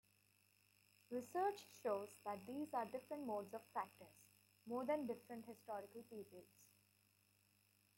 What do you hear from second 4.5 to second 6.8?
more than different historical periods.